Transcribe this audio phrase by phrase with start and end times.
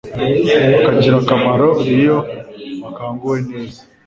[0.71, 2.17] bakagira akamaro iyo
[2.81, 3.81] bakanguwe neza